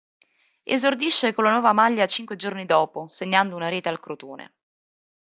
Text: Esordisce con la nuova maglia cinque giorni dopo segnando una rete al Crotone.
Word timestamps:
Esordisce 0.63 1.31
con 1.31 1.43
la 1.43 1.51
nuova 1.51 1.73
maglia 1.73 2.07
cinque 2.07 2.35
giorni 2.35 2.65
dopo 2.65 3.07
segnando 3.07 3.55
una 3.55 3.69
rete 3.69 3.87
al 3.89 3.99
Crotone. 3.99 4.55